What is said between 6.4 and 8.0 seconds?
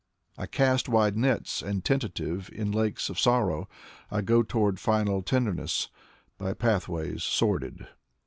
pathways sordid.